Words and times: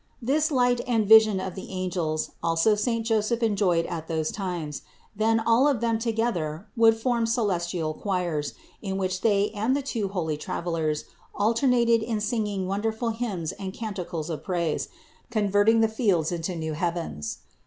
384 0.25 0.29
CITY 0.31 0.33
OF 0.33 0.35
GOD 0.35 0.35
This 0.35 0.57
light 0.79 0.95
and 0.97 1.07
vision 1.07 1.39
of 1.39 1.53
the 1.53 1.69
angels 1.69 2.31
also 2.41 2.73
saint 2.73 3.05
Joseph 3.05 3.43
enjoyed 3.43 3.85
at 3.85 4.07
those 4.07 4.31
times; 4.31 4.81
then 5.15 5.39
all 5.39 5.67
of 5.67 5.79
them 5.79 5.99
together 5.99 6.65
would 6.75 6.97
form 6.97 7.27
celestial 7.27 7.93
choirs, 7.93 8.55
in 8.81 8.97
which 8.97 9.21
they 9.21 9.51
and 9.51 9.75
the 9.77 9.83
two 9.83 10.07
holy 10.07 10.37
travelers 10.37 11.03
alternated 11.35 12.01
in 12.01 12.19
singing 12.19 12.65
wonderful 12.65 13.09
hymns 13.11 13.51
and 13.51 13.75
canticles 13.75 14.31
of 14.31 14.43
praise, 14.43 14.89
converting 15.29 15.81
the 15.81 15.87
fields 15.87 16.31
into 16.31 16.55
new 16.55 16.73
heavens. 16.73 17.37